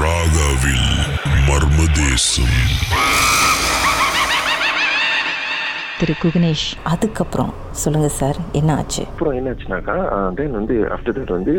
[0.00, 0.88] ராகாவில்
[1.46, 2.52] மர்மதேசம்.
[6.00, 9.02] திரு குகனேஷ் அதுக்கப்புறம் சொல்லுங்க சார் என்ன ஆச்சு?
[9.12, 9.94] அப்புறம் என்னாச்சுனாக்கா
[10.38, 11.54] தென் வந்து ஆஃப்டர் தட் வந்து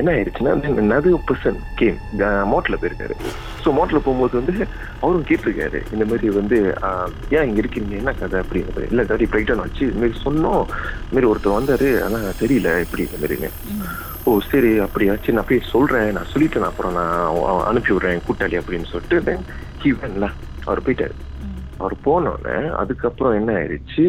[0.00, 1.98] என்ன ஆயிடுச்சுன்னா தென் another பர்சன் கேம்
[2.52, 3.16] மோட்டில் போயிருக்காரு.
[3.64, 4.54] ஸோ மோட்டில் போகும்போது வந்து
[5.02, 6.58] அவரும் கேட்டிருக்காரு இந்த மாதிரி வந்து
[7.36, 7.94] ஏன் இங்கே இருக்கீங்க?
[8.02, 9.84] என்ன கதை அப்படிங்கிறது இல்லை டாடி பிரைட்டன் ஆச்சு.
[9.90, 10.64] இது மாதிரி சொன்னோம்.
[11.02, 11.90] இந்த மாதிரி ஒருத்தர் வந்தாரு.
[12.06, 13.52] ஆனால் தெரியல எப்படி இந்த மாதிரின்னு.
[14.28, 15.34] ஓ சரி அப்படியாச்சு.
[15.36, 16.68] நான் போய் சொல்கிறேன் நான் சொல்லிட்டேன்.
[16.70, 19.18] அப்புறம் நான் அனுப்பி விடுறேன் கூட்டாளி அப்படின்னு சொல்லிட்டு.
[19.28, 19.44] தென்
[19.82, 20.28] ஹீவன்ல
[20.66, 21.16] அவர் போயிட்டாரு.
[21.82, 24.04] அவர் போனோடனே அதுக்கப்புறம் என்ன ஆயிடுச்சு?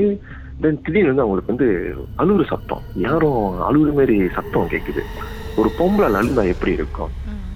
[0.63, 1.69] தென் திடீர்னு வந்து அவங்களுக்கு வந்து
[2.21, 2.83] அழுகுற சத்தம்.
[3.05, 5.03] யாரும் அழுகுற மாதிரி சத்தம் கேட்குது
[5.61, 7.11] ஒரு பொம்பளை அழுந்தா எப்படி இருக்கும்?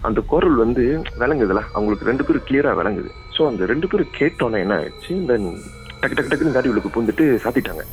[0.08, 0.84] அந்த குரல் வந்து
[1.22, 1.62] விளங்குதுல.
[1.76, 3.10] அவங்களுக்கு ரெண்டு பேரும் கிளியரா விளங்குது.
[3.36, 5.14] ஸோ அந்த ரெண்டு பேரும் கேட்டோன்னே என்ன ஆயிடுச்சு?
[5.30, 5.50] தென்
[6.04, 7.84] டக்கு டக்கு டக்குன்னு காடி உள்ளுக்கு பூந்துட்டு சாத்திட்டாங்க.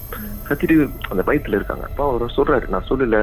[0.47, 0.75] சாத்திட்டு
[1.11, 1.85] அந்த பயத்துல இருக்காங்க.
[1.89, 3.19] அப்பா அவர் சொல்றாரு நான் சொல்லல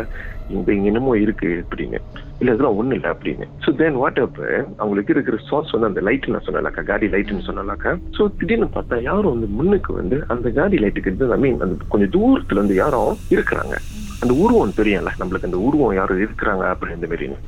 [0.50, 2.00] இங்க இங்க என்னமோ இருக்கு அப்படின்னு.
[2.40, 3.46] இல்ல இதெல்லாம் ஒண்ணு இல்ல அப்படின்னு.
[3.64, 4.40] ஸோ தென் வாட் அப்
[4.80, 9.34] அவங்களுக்கு இருக்கிற சோர்ஸ் வந்து அந்த லைட் நான் சொன்னலாக்கா காடி லைட்னு சொன்னலாக்கா ஸோ திடீர்னு பார்த்தா யாரும்
[9.36, 13.76] வந்து முன்னுக்கு வந்து அந்த காடி லைட்டுக்கு ஐ மீன் அந்த கொஞ்சம் தூரத்துல இருந்து யாரும் இருக்கிறாங்க.
[14.22, 17.40] அந்த உருவம் தெரியும்ல நம்மளுக்கு அந்த உருவம் யாரும் இருக்கிறாங்க அப்படின்ற இந்த மாதிரின்னு.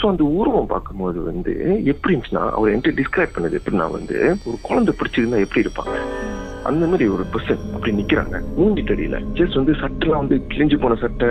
[0.00, 1.54] ஸோ அந்த உருவம் பார்க்கும்போது வந்து
[1.92, 5.96] எப்படி இருந்துச்சுன்னா அவர் என்கிட்ட டிஸ்கிரைப் பண்ணது எப்படின்னா வந்து ஒரு குழந்தை பிடிச்சிருந்தா எப்படி இருப்பாங்க?
[6.70, 8.36] அந்த மாதிரி ஒரு பர்சன் அப்படி நிக்கிறாங்க.
[8.58, 9.18] மூஞ்சி தெரியல.
[9.38, 11.28] ஜஸ்ட் வந்து சட்டைலாம் வந்து கிழிஞ்சு போன சட்டை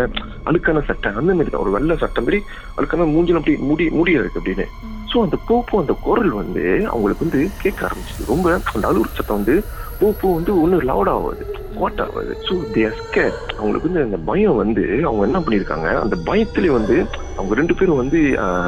[0.50, 1.64] அழுக்கான சட்டை அந்த மாதிரி தான்.
[1.66, 2.40] ஒரு வெள்ளை சட்டை மாதிரி
[2.78, 4.68] அழுக்கான மூஞ்சில அப்படி முடி முடியா இருக்கு அப்படின்னு.
[5.12, 8.30] ஸோ அந்த போப்போ அந்த குரல் வந்து அவங்களுக்கு வந்து கேட்க ஆரம்பிச்சது.
[8.34, 9.56] ரொம்ப அந்த அழுகுற சத்தம் வந்து
[10.00, 11.44] போப்போ வந்து ஒன்றும் லவுட் ஆகாது
[11.82, 12.34] வாட் ஆகாது.
[12.48, 13.24] ஸோ தேஸ்கே
[13.58, 16.98] அவங்களுக்கு வந்து அந்த பயம் வந்து அவங்க என்ன பண்ணியிருக்காங்க அந்த பயத்திலே வந்து
[17.38, 18.20] அவங்க ரெண்டு பேரும் வந்து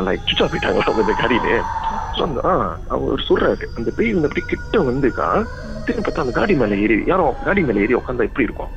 [0.08, 1.58] லைக் சுச்சா போயிட்டாங்க அவங்க இந்த கடையிலே.
[2.18, 2.54] ஸோ அந்த ஆ
[2.96, 3.66] அவர் சொல்றாரு.
[3.80, 5.30] அந்த பேய் வந்து அப்படி கிட்ட வந்துக்கா
[5.88, 8.72] திரும்பி பார்த்தா அந்த காடி மேல ஏறி யாரும் காடி மேல ஏறி உட்காந்தா எப்படி இருக்கும்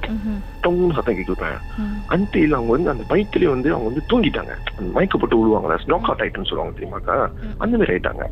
[0.65, 1.59] டொங்னு சத்தம் கேட்குறேன்
[2.15, 6.51] அன்டில் அவங்க வந்து அந்த பைக்லயே வந்து அவங்க வந்து தூங்கிட்டாங்க அந்த மயக்கப்பட்டு விழுவாங்களா ஸ்னாக் அவுட் ஆயிட்டுன்னு
[6.51, 7.17] சொல்லுவாங்க தெரியுமாக்கா
[7.59, 8.25] அந்த மாதிரி ஆயிட்டாங்க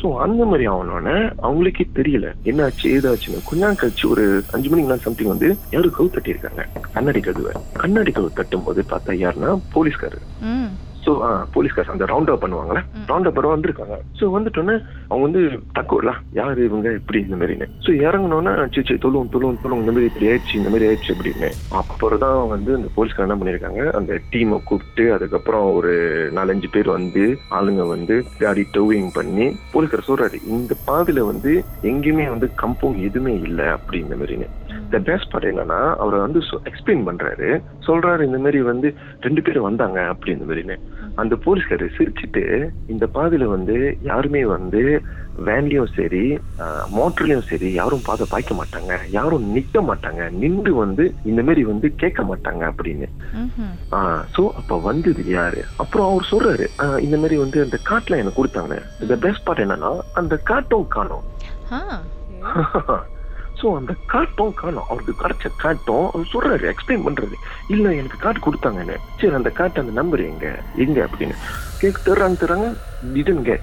[0.00, 5.06] ஸோ அந்த மாதிரி ஆனோடனே அவங்களுக்கே தெரியல என்னாச்சு ஏதாச்சுன்னு கொஞ்ச நாள் கழிச்சு ஒரு அஞ்சு மணிக்கு நான்
[5.06, 10.26] சம்திங் வந்து யாரும் கவு தட்டியிருக்காங்க கண்ணாடி கதவை கண்ணாடி கதவு தட்டும் போது பார்த்தா யாருன்னா போலீஸ்காரர்
[11.04, 11.12] ஸோ
[11.54, 12.82] போலீஸ்கார் அந்த ரவுண்ட் அப் பண்ணுவாங்கல்ல?
[13.10, 13.96] ரவுண்ட் அப் வந்திருக்காங்க.
[14.18, 14.74] ஸோ வந்துட்டோன்னே
[15.08, 15.42] அவங்க வந்து
[15.78, 16.90] தக்கோல யாரு இவங்க?
[16.92, 17.66] இப்படி இந்த மாதிரின்னு.
[17.86, 21.50] ஸோ இறங்கினோன்னா சரி தொழுவும் தொழுவும் தொழுவும் இந்த மாதிரி இப்படி ஆயிடுச்சு இந்த மாதிரி ஆயிடுச்சு அப்படின்னு.
[21.70, 25.92] அப்புறம் தான் வந்து அந்த போலீஸ்கார் என்ன பண்ணியிருக்காங்க அந்த டீமை கூப்பிட்டு அதுக்கப்புறம் ஒரு
[26.38, 31.52] நாலஞ்சு பேர் வந்து ஆளுங்க வந்து காடி டோவிங் பண்ணி போலீஸ்கார் சொல்றாரு இந்த பாதையில வந்து
[31.82, 34.48] எங்கேயுமே வந்து கம்பவுண்ட் எதுவுமே இல்லை அப்படி இந்த மாதிரின்னு.
[34.94, 37.48] த பெஸ்ட் பார்ட் என்னன்னா அவர் வந்து எக்ஸ்பிளைன் பண்றாரு.
[37.86, 38.88] சொல்றாரு இந்த மாதிரி வந்து
[39.26, 40.76] ரெண்டு பேரும் வந்தாங்க அப்படி இந்த மாதிரின்னு.
[41.22, 42.44] அந்த போலீஸ்காரு சிரிச்சுட்டு
[42.92, 43.76] இந்த பாதையில வந்து
[44.10, 44.82] யாருமே வந்து
[45.46, 46.22] வேன்லயும் சரி
[46.96, 48.92] மோட்டர்லயும் சரி யாரும் பாதை பாய்க்க மாட்டாங்க.
[49.16, 50.22] யாரும் நிக்க மாட்டாங்க.
[50.42, 53.08] நின்று வந்து இந்த மாதிரி வந்து கேட்க மாட்டாங்க அப்படின்னு.
[54.36, 55.62] சோ அப்ப வந்தது யாரு?
[55.84, 56.66] அப்புறம் அவர் சொல்றாரு
[57.06, 58.76] இந்த மாதிரி வந்து அந்த காட்டுல எனக்கு கொடுத்தாங்க.
[59.04, 59.92] இந்த பெஸ்ட் பார்ட் என்னன்னா
[60.22, 61.26] அந்த காட்டும் காணும்.
[63.62, 64.86] ஸோ அந்த காட்டும் காணும்.
[64.88, 67.36] அவருக்கு கிடைச்ச காட்டும் அவர் சொல்றாரு எக்ஸ்பிளைன் பண்றது.
[67.68, 68.96] இல்ல எனக்கு காட்டு கொடுத்தாங்கன்னு.
[69.20, 70.46] சரி அந்த காட்டு அந்த நம்பர் எங்க?
[70.76, 71.36] எங்க அப்படின்னு.
[71.80, 72.66] கேக்கு தர்றாங்க தர்றாங்க
[73.14, 73.60] இதுங்க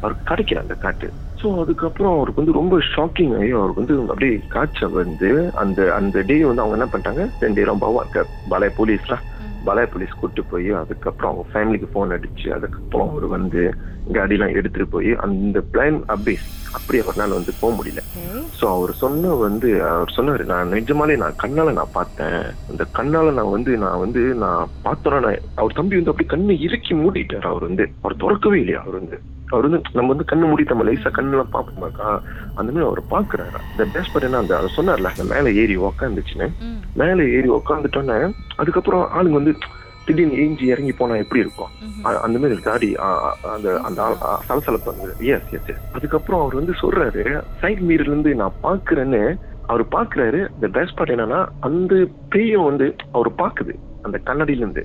[0.00, 1.12] அவருக்கு கிடைக்கல அந்த காட்டு.
[1.42, 6.44] ஸோ அதுக்கப்புறம் அவருக்கு வந்து ரொம்ப ஷாக்கிங் ஆகி அவருக்கு வந்து அப்படியே காய்ச்ச வந்து அந்த அந்த டே
[6.44, 7.30] வந்து அவங்க என்ன பண்ணிட்டாங்க?
[7.40, 9.24] ரெண்டு ரொம்ப இருக்க பலாய் போலீஸ்லாம்.
[9.66, 13.74] பலாய் போலீஸ் கூட்டு போய் அதுக்கப்புறம் அவங்க ஃபேமிலிக்கு ஃபோன் அடிச்சு அதுக்கப்புறம் அவர் வந்து
[14.12, 16.40] காடிலாம் எடுத்துட்டு போய் அந்த பிளான் அப்படியே
[16.72, 18.02] அப்படி அவரால் வந்து போக முடியல.
[18.58, 22.38] ஸோ அவர் சொன்ன வந்து அவர் சொன்னாரு நான் நிஜமாலே நான் கண்ணால நான் பார்த்தேன்.
[22.68, 26.94] அந்த கண்ணால நான் வந்து நான் வந்து நான் பார்த்தோன்னா நான் அவர் தம்பி வந்து அப்படி கண்ணு இறுக்கி
[26.94, 27.86] மூடிட்டார் அவர் வந்து.
[28.02, 29.18] அவர் திறக்கவே இல்லையா அவர் வந்து.
[29.48, 32.08] அவர் வந்து நம்ம வந்து கண்ணு மூடி நம்ம லைசா கண்ணெல்லாம் பார்ப்போமாக்கா
[32.56, 36.48] அந்த மாதிரி அவர் பாக்குறாரு இந்த பேஸ் என்ன அந்த அவர் சொன்னார்ல அந்த மேல ஏறி உக்காந்துச்சுன்னு.
[36.94, 38.18] மேல ஏறி உக்காந்துட்டோன்னே
[38.56, 39.54] அதுக்கப்புறம் ஆளுங்க வந்து
[40.06, 41.70] திடீர்னு ஏஞ்சி இறங்கி போனா எப்படி இருக்கும்?
[42.26, 42.90] அந்த மாதிரி காடி
[43.54, 44.00] அந்த அந்த
[44.48, 47.24] சலசலப்பு வந்து எஸ் எஸ் எஸ் அதுக்கப்புறம் அவர் வந்து சொல்றாரு
[47.62, 49.22] சைட் மீர்ல இருந்து நான் பாக்குறேன்னு.
[49.72, 50.40] அவர் பாக்குறாரு.
[50.54, 51.94] இந்த பேஸ் பார்ட் என்னன்னா அந்த
[52.34, 52.86] பேயும் வந்து
[53.16, 53.74] அவர் பாக்குது
[54.06, 54.82] அந்த கண்ணாடியில இருந்து.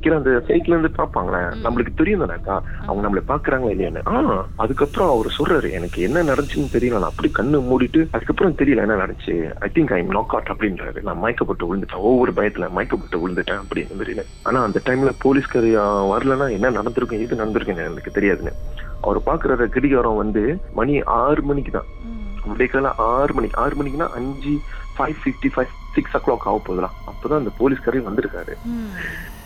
[0.00, 4.02] கீழே அந்த சைட்ல இருந்து பாப்பாங்களே நம்மளுக்கு தெரியும் தானேக்கா அவங்க நம்மள பாக்குறாங்களா இல்லையான்னு.
[4.06, 6.92] ஆ அதுக்கப்புறம் அவர் சொல்றாரு எனக்கு என்ன நடந்துச்சுன்னு தெரியல.
[6.92, 9.34] நான் அப்படி கண்ணு மூடிட்டு அதுக்கப்புறம் தெரியல என்ன நடந்துச்சு.
[9.60, 11.02] I think I knock out அப்படின்றாரு.
[11.02, 12.04] நான் மயக்கப்பட்டு விழுந்துட்டேன்.
[12.10, 14.14] ஒவ்வொரு பயத்துல மயக்கப்பட்டு விழுந்துட்டேன் அப்படின்னு மாதிரி.
[14.42, 15.70] ஆனா அந்த டைம்ல போலீஸ்கார்
[16.12, 18.54] வரலன்னா என்ன நடந்திருக்கும் எது நடந்திருக்குன்னு எனக்கு தெரியாதுன்னு.
[19.00, 20.42] அவர் பாக்குற கடிகாரம் வந்து
[20.72, 21.88] மணி ஆறு மணிக்கு தான்.
[22.42, 23.48] அப்படியே காலை ஆறு மணி.
[23.54, 24.52] ஆறு மணிக்குன்னா அஞ்சு
[24.96, 28.54] five fifty five six o'clock ஆக போகுதுலாம் அப்பதான் அந்த போலீஸ்காரே வந்திருக்காரு.